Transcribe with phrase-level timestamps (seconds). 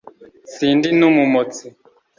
[0.53, 1.65] Sindi numumotsi